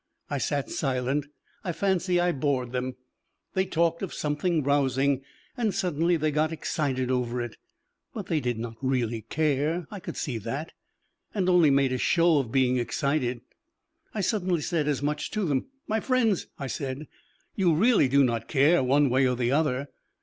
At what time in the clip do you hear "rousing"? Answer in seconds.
4.63-5.21